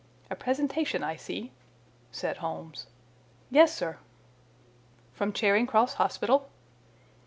"A 0.31 0.35
presentation, 0.35 1.03
I 1.03 1.15
see," 1.15 1.51
said 2.11 2.37
Holmes. 2.37 2.87
"Yes, 3.51 3.71
sir." 3.75 3.99
"From 5.13 5.31
Charing 5.31 5.67
Cross 5.67 5.93
Hospital?" 5.93 6.49